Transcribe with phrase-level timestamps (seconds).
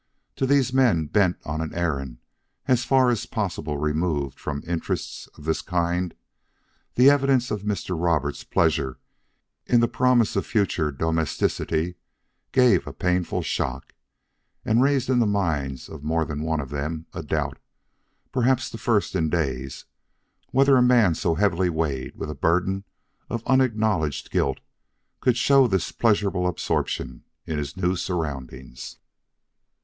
[0.37, 2.17] To these men bent on an errand
[2.67, 6.15] as far as possible removed from interests of this kind,
[6.95, 7.95] this evidence of Mr.
[8.03, 8.97] Roberts' pleasure
[9.67, 11.97] in the promise of future domesticity
[12.51, 13.93] gave a painful shock,
[14.65, 17.59] and raised in the minds of more than one of them a doubt
[18.31, 19.85] perhaps the first in days
[20.49, 22.85] whether a man so heavily weighted with a burden
[23.29, 24.61] of unacknowledged guilt
[25.19, 28.97] could show this pleasurable absorption in his new surroundings.